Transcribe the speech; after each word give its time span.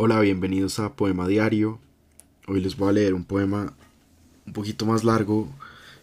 Hola, 0.00 0.20
bienvenidos 0.20 0.78
a 0.78 0.94
Poema 0.94 1.26
Diario. 1.26 1.80
Hoy 2.46 2.60
les 2.60 2.76
voy 2.76 2.90
a 2.90 2.92
leer 2.92 3.14
un 3.14 3.24
poema 3.24 3.74
un 4.46 4.52
poquito 4.52 4.86
más 4.86 5.02
largo 5.02 5.52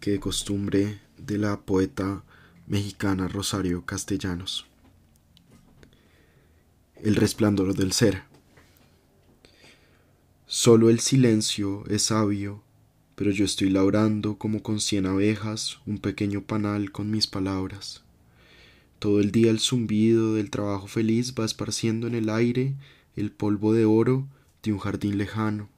que 0.00 0.10
de 0.10 0.18
costumbre 0.18 0.98
de 1.16 1.38
la 1.38 1.60
poeta 1.60 2.24
mexicana 2.66 3.28
Rosario 3.28 3.86
Castellanos. 3.86 4.66
El 6.96 7.14
resplandor 7.14 7.76
del 7.76 7.92
ser. 7.92 8.24
Solo 10.46 10.90
el 10.90 10.98
silencio 10.98 11.84
es 11.86 12.02
sabio, 12.02 12.64
pero 13.14 13.30
yo 13.30 13.44
estoy 13.44 13.70
labrando 13.70 14.36
como 14.36 14.64
con 14.64 14.80
cien 14.80 15.06
abejas 15.06 15.78
un 15.86 15.98
pequeño 15.98 16.42
panal 16.42 16.90
con 16.90 17.08
mis 17.12 17.28
palabras. 17.28 18.02
Todo 18.98 19.20
el 19.20 19.30
día 19.30 19.52
el 19.52 19.60
zumbido 19.60 20.34
del 20.34 20.50
trabajo 20.50 20.88
feliz 20.88 21.34
va 21.38 21.44
esparciendo 21.44 22.08
en 22.08 22.16
el 22.16 22.30
aire 22.30 22.74
el 23.16 23.32
polvo 23.32 23.72
de 23.72 23.86
oro 23.86 24.28
de 24.62 24.72
un 24.72 24.78
jardín 24.78 25.18
lejano. 25.18 25.68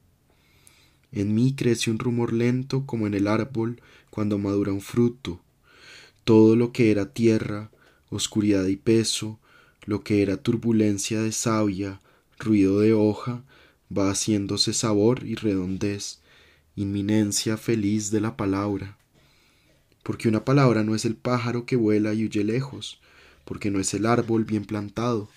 En 1.11 1.33
mí 1.33 1.55
crece 1.55 1.89
un 1.89 1.97
rumor 1.97 2.33
lento 2.33 2.85
como 2.85 3.07
en 3.07 3.13
el 3.13 3.27
árbol 3.27 3.81
cuando 4.09 4.37
madura 4.37 4.71
un 4.73 4.81
fruto. 4.81 5.39
Todo 6.23 6.55
lo 6.55 6.71
que 6.71 6.91
era 6.91 7.13
tierra, 7.13 7.71
oscuridad 8.09 8.65
y 8.67 8.75
peso, 8.75 9.39
lo 9.85 10.03
que 10.03 10.21
era 10.21 10.37
turbulencia 10.37 11.21
de 11.21 11.31
savia, 11.31 11.99
ruido 12.37 12.79
de 12.79 12.93
hoja, 12.93 13.43
va 13.95 14.11
haciéndose 14.11 14.73
sabor 14.73 15.23
y 15.23 15.35
redondez, 15.35 16.19
inminencia 16.75 17.57
feliz 17.57 18.11
de 18.11 18.21
la 18.21 18.37
palabra. 18.37 18.97
Porque 20.03 20.27
una 20.27 20.45
palabra 20.45 20.83
no 20.83 20.93
es 20.93 21.05
el 21.05 21.15
pájaro 21.15 21.65
que 21.65 21.75
vuela 21.75 22.13
y 22.13 22.25
huye 22.25 22.43
lejos, 22.43 22.99
porque 23.45 23.71
no 23.71 23.79
es 23.79 23.93
el 23.93 24.05
árbol 24.05 24.45
bien 24.45 24.65
plantado, 24.65 25.29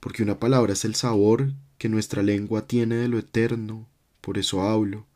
porque 0.00 0.22
una 0.22 0.38
palabra 0.38 0.72
es 0.72 0.84
el 0.84 0.94
sabor 0.94 1.52
que 1.78 1.88
nuestra 1.88 2.22
lengua 2.22 2.66
tiene 2.66 2.96
de 2.96 3.08
lo 3.08 3.18
eterno, 3.18 3.88
por 4.20 4.38
eso 4.38 4.62
hablo, 4.62 5.06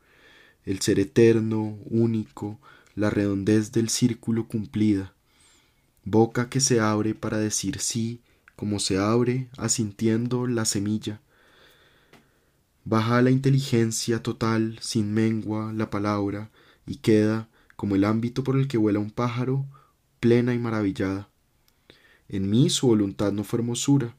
el 0.64 0.80
ser 0.80 1.00
eterno, 1.00 1.78
único, 1.84 2.58
la 2.94 3.10
redondez 3.10 3.72
del 3.72 3.88
círculo 3.88 4.46
cumplida, 4.46 5.14
boca 6.04 6.48
que 6.48 6.60
se 6.60 6.80
abre 6.80 7.14
para 7.14 7.38
decir 7.38 7.78
sí, 7.80 8.20
como 8.56 8.78
se 8.78 8.98
abre 8.98 9.48
asintiendo 9.56 10.46
la 10.46 10.64
semilla. 10.64 11.20
Baja 12.84 13.22
la 13.22 13.30
inteligencia 13.30 14.22
total, 14.22 14.78
sin 14.80 15.14
mengua, 15.14 15.72
la 15.72 15.90
palabra, 15.90 16.50
y 16.86 16.96
queda, 16.96 17.48
como 17.76 17.94
el 17.96 18.04
ámbito 18.04 18.44
por 18.44 18.56
el 18.56 18.68
que 18.68 18.78
vuela 18.78 18.98
un 18.98 19.10
pájaro, 19.10 19.66
plena 20.20 20.54
y 20.54 20.58
maravillada. 20.58 21.28
En 22.28 22.50
mí 22.50 22.70
su 22.70 22.88
voluntad 22.88 23.32
no 23.32 23.44
fue 23.44 23.60
hermosura, 23.60 24.16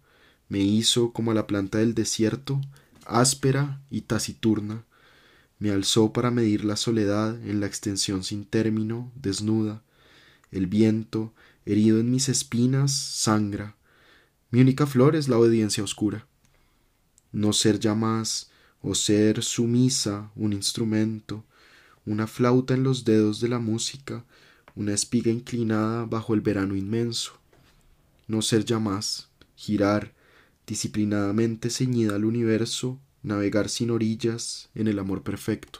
me 0.49 0.59
hizo 0.59 1.13
como 1.13 1.31
a 1.31 1.33
la 1.33 1.47
planta 1.47 1.79
del 1.79 1.93
desierto, 1.93 2.61
áspera 3.05 3.81
y 3.89 4.01
taciturna, 4.01 4.85
me 5.59 5.71
alzó 5.71 6.13
para 6.13 6.31
medir 6.31 6.65
la 6.65 6.75
soledad 6.75 7.41
en 7.47 7.59
la 7.59 7.67
extensión 7.67 8.23
sin 8.23 8.45
término, 8.45 9.11
desnuda, 9.15 9.81
el 10.51 10.67
viento, 10.67 11.33
herido 11.65 11.99
en 11.99 12.11
mis 12.11 12.29
espinas, 12.29 12.91
sangra, 12.93 13.75
mi 14.53 14.61
única 14.61 14.85
flor 14.85 15.15
es 15.15 15.29
la 15.29 15.39
obediencia 15.39 15.83
oscura. 15.83 16.27
No 17.31 17.53
ser 17.53 17.79
ya 17.79 17.95
más, 17.95 18.51
o 18.83 18.93
ser 18.93 19.41
sumisa, 19.41 20.29
un 20.35 20.53
instrumento, 20.53 21.43
una 22.05 22.27
flauta 22.27 22.75
en 22.75 22.83
los 22.83 23.03
dedos 23.03 23.39
de 23.39 23.47
la 23.47 23.57
música, 23.57 24.23
una 24.75 24.93
espiga 24.93 25.31
inclinada 25.31 26.05
bajo 26.05 26.35
el 26.35 26.41
verano 26.41 26.75
inmenso. 26.75 27.31
No 28.27 28.43
ser 28.43 28.63
ya 28.63 28.77
más, 28.77 29.27
girar, 29.55 30.13
disciplinadamente 30.67 31.69
ceñida 31.69 32.15
al 32.15 32.25
universo, 32.25 32.99
navegar 33.21 33.69
sin 33.69 33.91
orillas 33.91 34.69
en 34.75 34.87
el 34.87 34.99
amor 34.99 35.23
perfecto. 35.23 35.79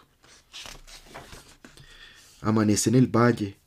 Amanece 2.41 2.89
en 2.89 2.95
el 2.95 3.07
valle, 3.07 3.57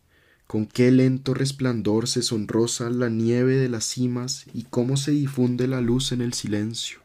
con 0.47 0.67
qué 0.67 0.91
lento 0.91 1.35
resplandor 1.35 2.09
se 2.09 2.23
sonrosa 2.23 2.89
la 2.91 3.09
nieve 3.09 3.57
de 3.57 3.69
las 3.69 3.85
cimas 3.85 4.47
y 4.53 4.65
cómo 4.65 4.97
se 4.97 5.11
difunde 5.11 5.67
la 5.67 5.81
luz 5.81 6.13
en 6.13 6.21
el 6.21 6.35
silencio. 6.35 7.01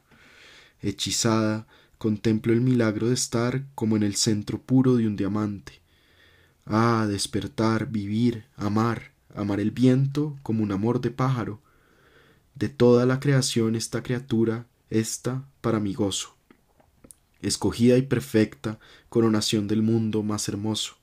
Hechizada, 0.82 1.68
contemplo 1.98 2.54
el 2.54 2.62
milagro 2.62 3.08
de 3.08 3.14
estar 3.14 3.66
como 3.76 3.96
en 3.96 4.04
el 4.04 4.16
centro 4.16 4.62
puro 4.62 4.96
de 4.96 5.08
un 5.08 5.16
diamante. 5.16 5.82
Ah, 6.66 7.08
despertar, 7.10 7.90
vivir, 7.90 8.46
amar, 8.56 9.12
amar 9.36 9.60
el 9.60 9.72
viento 9.72 10.38
como 10.44 10.64
un 10.64 10.72
amor 10.72 11.02
de 11.02 11.12
pájaro, 11.12 11.62
de 12.56 12.70
toda 12.70 13.06
la 13.06 13.20
creación 13.20 13.76
esta 13.76 14.04
criatura, 14.04 14.68
esta 14.90 15.46
para 15.62 15.80
mi 15.80 15.94
gozo. 15.94 16.36
Escogida 17.42 17.98
y 17.98 18.04
perfecta, 18.04 18.80
coronación 19.10 19.68
del 19.68 19.82
mundo 19.82 20.22
más 20.22 20.48
hermoso. 20.48 20.96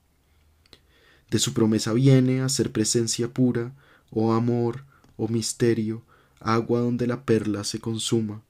De 1.31 1.39
su 1.39 1.53
promesa 1.53 1.93
viene 1.93 2.41
a 2.41 2.49
ser 2.49 2.73
presencia 2.73 3.29
pura, 3.29 3.75
oh 4.11 4.33
amor, 4.33 4.85
oh 5.17 5.29
misterio, 5.29 6.03
agua 6.41 6.81
donde 6.81 7.07
la 7.07 7.25
perla 7.25 7.65
se 7.65 7.81
consuma. 7.81 8.43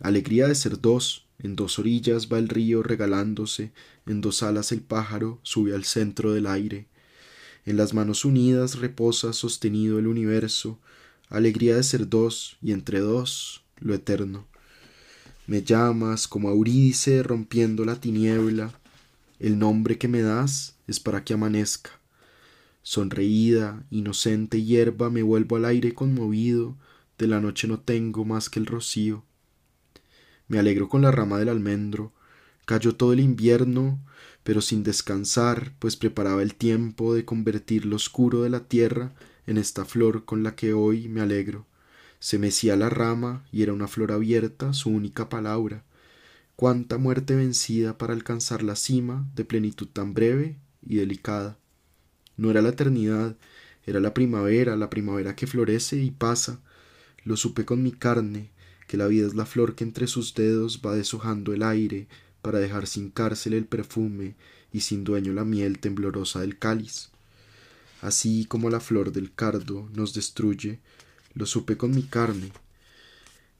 Alegría 0.00 0.46
de 0.46 0.54
ser 0.54 0.80
dos, 0.80 1.26
en 1.38 1.56
dos 1.56 1.78
orillas 1.78 2.28
va 2.32 2.38
el 2.38 2.48
río 2.48 2.82
regalándose, 2.82 3.72
en 4.06 4.20
dos 4.20 4.42
alas 4.42 4.72
el 4.72 4.80
pájaro 4.80 5.38
sube 5.42 5.74
al 5.74 5.84
centro 5.84 6.32
del 6.32 6.46
aire. 6.46 6.86
En 7.66 7.76
las 7.76 7.94
manos 7.94 8.24
unidas 8.24 8.78
reposa 8.78 9.32
sostenido 9.32 9.98
el 9.98 10.06
universo, 10.06 10.78
alegría 11.28 11.76
de 11.76 11.82
ser 11.82 12.08
dos 12.08 12.56
y 12.62 12.72
entre 12.72 13.00
dos 13.00 13.64
lo 13.78 13.94
eterno. 13.94 14.46
Me 15.46 15.62
llamas 15.62 16.28
como 16.28 16.50
Eurídice 16.50 17.22
rompiendo 17.22 17.84
la 17.84 18.00
tiniebla, 18.00 18.72
el 19.38 19.58
nombre 19.58 19.98
que 19.98 20.08
me 20.08 20.20
das 20.20 20.76
es 20.86 21.00
para 21.00 21.24
que 21.24 21.34
amanezca. 21.34 21.90
Sonreída, 22.82 23.84
inocente 23.90 24.62
hierba, 24.62 25.10
me 25.10 25.22
vuelvo 25.22 25.56
al 25.56 25.64
aire 25.64 25.94
conmovido, 25.94 26.76
de 27.18 27.26
la 27.26 27.40
noche 27.40 27.68
no 27.68 27.80
tengo 27.80 28.24
más 28.24 28.48
que 28.48 28.60
el 28.60 28.66
rocío. 28.66 29.24
Me 30.48 30.58
alegro 30.58 30.88
con 30.88 31.02
la 31.02 31.10
rama 31.10 31.38
del 31.38 31.50
almendro, 31.50 32.12
cayó 32.64 32.94
todo 32.94 33.12
el 33.12 33.20
invierno, 33.20 33.98
pero 34.42 34.60
sin 34.60 34.82
descansar, 34.82 35.74
pues 35.78 35.96
preparaba 35.96 36.42
el 36.42 36.54
tiempo 36.54 37.14
de 37.14 37.24
convertir 37.24 37.84
lo 37.84 37.96
oscuro 37.96 38.42
de 38.42 38.50
la 38.50 38.60
tierra 38.60 39.12
en 39.48 39.56
esta 39.56 39.86
flor 39.86 40.26
con 40.26 40.42
la 40.42 40.54
que 40.54 40.74
hoy 40.74 41.08
me 41.08 41.22
alegro. 41.22 41.66
Se 42.20 42.38
mecía 42.38 42.76
la 42.76 42.90
rama 42.90 43.46
y 43.50 43.62
era 43.62 43.72
una 43.72 43.88
flor 43.88 44.12
abierta, 44.12 44.74
su 44.74 44.90
única 44.90 45.30
palabra. 45.30 45.84
Cuánta 46.54 46.98
muerte 46.98 47.34
vencida 47.34 47.96
para 47.96 48.12
alcanzar 48.12 48.62
la 48.62 48.76
cima 48.76 49.26
de 49.34 49.46
plenitud 49.46 49.88
tan 49.88 50.12
breve 50.12 50.58
y 50.86 50.96
delicada. 50.96 51.56
No 52.36 52.50
era 52.50 52.60
la 52.60 52.68
eternidad, 52.68 53.38
era 53.86 54.00
la 54.00 54.12
primavera, 54.12 54.76
la 54.76 54.90
primavera 54.90 55.34
que 55.34 55.46
florece 55.46 55.96
y 55.96 56.10
pasa. 56.10 56.60
Lo 57.24 57.38
supe 57.38 57.64
con 57.64 57.82
mi 57.82 57.92
carne, 57.92 58.50
que 58.86 58.98
la 58.98 59.06
vida 59.06 59.26
es 59.26 59.34
la 59.34 59.46
flor 59.46 59.74
que 59.74 59.84
entre 59.84 60.08
sus 60.08 60.34
dedos 60.34 60.82
va 60.84 60.94
deshojando 60.94 61.54
el 61.54 61.62
aire 61.62 62.06
para 62.42 62.58
dejar 62.58 62.86
sin 62.86 63.08
cárcel 63.08 63.54
el 63.54 63.64
perfume 63.64 64.34
y 64.74 64.80
sin 64.80 65.04
dueño 65.04 65.32
la 65.32 65.46
miel 65.46 65.78
temblorosa 65.78 66.40
del 66.40 66.58
cáliz 66.58 67.12
así 68.00 68.44
como 68.46 68.70
la 68.70 68.80
flor 68.80 69.12
del 69.12 69.34
cardo 69.34 69.88
nos 69.94 70.14
destruye, 70.14 70.80
lo 71.34 71.46
supe 71.46 71.76
con 71.76 71.90
mi 71.90 72.02
carne. 72.02 72.52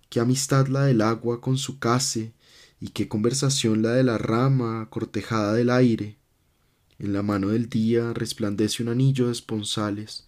Qué 0.09 0.21
amistad 0.21 0.69
la 0.69 0.85
del 0.85 1.03
agua 1.03 1.41
con 1.41 1.59
su 1.59 1.79
case, 1.79 2.33
y 2.81 2.91
qué 2.91 3.09
conversación 3.09 3.83
la 3.83 3.93
de 3.93 4.05
la 4.05 4.19
rama 4.19 4.89
cortejada 4.91 5.53
del 5.55 5.71
aire. 5.71 6.17
En 6.99 7.13
la 7.13 7.23
mano 7.23 7.49
del 7.49 7.69
día 7.69 8.13
resplandece 8.13 8.83
un 8.83 8.89
anillo 8.89 9.27
de 9.27 9.33
esponsales. 9.33 10.25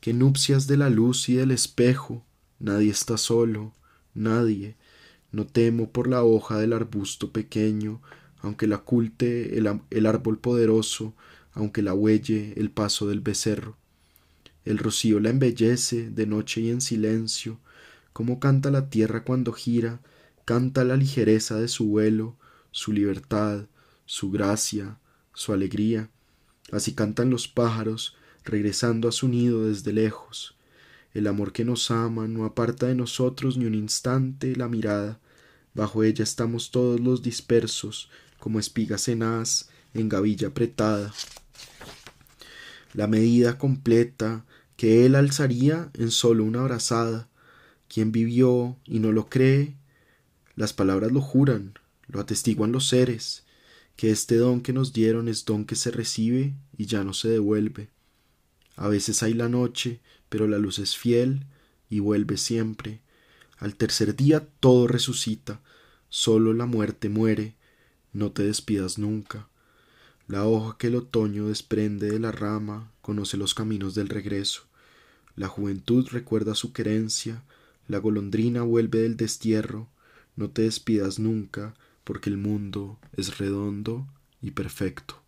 Qué 0.00 0.12
nupcias 0.12 0.66
de 0.66 0.76
la 0.76 0.90
luz 0.90 1.28
y 1.28 1.34
del 1.34 1.50
espejo. 1.50 2.24
Nadie 2.58 2.90
está 2.90 3.18
solo, 3.18 3.72
nadie. 4.14 4.76
No 5.32 5.46
temo 5.46 5.90
por 5.90 6.08
la 6.08 6.22
hoja 6.22 6.58
del 6.58 6.72
arbusto 6.72 7.32
pequeño, 7.32 8.00
aunque 8.40 8.66
la 8.66 8.76
oculte 8.76 9.58
el, 9.58 9.80
el 9.90 10.06
árbol 10.06 10.38
poderoso, 10.38 11.14
aunque 11.54 11.82
la 11.82 11.94
huelle 11.94 12.52
el 12.56 12.70
paso 12.70 13.08
del 13.08 13.20
becerro. 13.20 13.76
El 14.64 14.78
rocío 14.78 15.20
la 15.20 15.30
embellece 15.30 16.10
de 16.10 16.26
noche 16.26 16.60
y 16.60 16.70
en 16.70 16.80
silencio, 16.80 17.58
como 18.12 18.40
canta 18.40 18.70
la 18.70 18.90
tierra 18.90 19.24
cuando 19.24 19.52
gira, 19.52 20.00
canta 20.44 20.84
la 20.84 20.96
ligereza 20.96 21.58
de 21.58 21.68
su 21.68 21.86
vuelo, 21.86 22.36
su 22.70 22.92
libertad, 22.92 23.66
su 24.06 24.30
gracia, 24.30 24.98
su 25.32 25.52
alegría. 25.52 26.10
Así 26.72 26.92
cantan 26.92 27.30
los 27.30 27.46
pájaros, 27.48 28.16
regresando 28.44 29.08
a 29.08 29.12
su 29.12 29.28
nido 29.28 29.66
desde 29.66 29.92
lejos. 29.92 30.56
El 31.12 31.26
amor 31.26 31.52
que 31.52 31.64
nos 31.64 31.90
ama 31.90 32.26
no 32.26 32.44
aparta 32.44 32.86
de 32.86 32.94
nosotros 32.94 33.56
ni 33.56 33.66
un 33.66 33.74
instante 33.74 34.56
la 34.56 34.68
mirada. 34.68 35.20
Bajo 35.74 36.02
ella 36.02 36.24
estamos 36.24 36.70
todos 36.70 37.00
los 37.00 37.22
dispersos, 37.22 38.08
como 38.38 38.58
espigas 38.58 39.08
en 39.08 39.22
haz, 39.22 39.68
en 39.92 40.08
gavilla 40.08 40.48
apretada 40.48 41.12
la 42.94 43.06
medida 43.08 43.58
completa 43.58 44.46
que 44.76 45.04
él 45.04 45.14
alzaría 45.16 45.90
en 45.94 46.10
solo 46.10 46.44
una 46.44 46.60
abrazada. 46.60 47.28
Quien 47.88 48.12
vivió 48.12 48.78
y 48.86 49.00
no 49.00 49.12
lo 49.12 49.28
cree, 49.28 49.76
Las 50.56 50.72
palabras 50.72 51.10
lo 51.10 51.20
juran, 51.20 51.74
lo 52.06 52.20
atestiguan 52.20 52.70
los 52.70 52.86
seres, 52.86 53.42
que 53.96 54.12
este 54.12 54.36
don 54.36 54.60
que 54.60 54.72
nos 54.72 54.92
dieron 54.92 55.26
es 55.26 55.44
don 55.44 55.64
que 55.64 55.74
se 55.74 55.90
recibe 55.90 56.54
y 56.78 56.86
ya 56.86 57.02
no 57.02 57.12
se 57.12 57.28
devuelve. 57.28 57.90
A 58.76 58.86
veces 58.86 59.24
hay 59.24 59.34
la 59.34 59.48
noche, 59.48 60.00
pero 60.28 60.46
la 60.46 60.58
luz 60.58 60.78
es 60.78 60.96
fiel 60.96 61.46
y 61.90 61.98
vuelve 61.98 62.36
siempre. 62.36 63.00
Al 63.58 63.74
tercer 63.74 64.14
día 64.14 64.46
todo 64.60 64.86
resucita, 64.86 65.60
solo 66.08 66.54
la 66.54 66.66
muerte 66.66 67.08
muere, 67.08 67.56
no 68.12 68.30
te 68.30 68.44
despidas 68.44 68.96
nunca. 68.96 69.48
La 70.26 70.46
hoja 70.46 70.76
que 70.78 70.86
el 70.86 70.96
otoño 70.96 71.48
desprende 71.48 72.10
de 72.10 72.18
la 72.18 72.32
rama 72.32 72.90
conoce 73.02 73.36
los 73.36 73.54
caminos 73.54 73.94
del 73.94 74.08
regreso. 74.08 74.62
La 75.36 75.48
juventud 75.48 76.08
recuerda 76.10 76.54
su 76.54 76.72
querencia, 76.72 77.42
la 77.88 77.98
golondrina 77.98 78.62
vuelve 78.62 79.00
del 79.00 79.16
destierro, 79.16 79.88
no 80.36 80.48
te 80.50 80.62
despidas 80.62 81.18
nunca, 81.18 81.74
porque 82.04 82.30
el 82.30 82.38
mundo 82.38 82.98
es 83.16 83.38
redondo 83.38 84.06
y 84.40 84.52
perfecto. 84.52 85.23